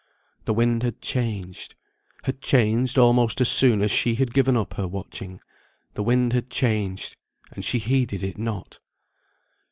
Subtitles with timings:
[0.45, 1.75] The wind had changed
[2.23, 5.39] had changed almost as soon as she had given up her watching;
[5.93, 7.15] the wind had changed,
[7.51, 8.79] and she heeded it not.